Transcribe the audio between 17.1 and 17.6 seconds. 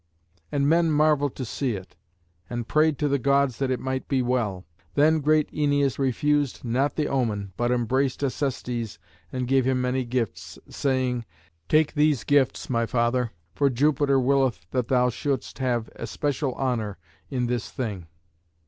in